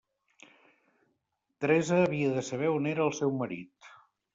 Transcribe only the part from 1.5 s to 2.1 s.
Teresa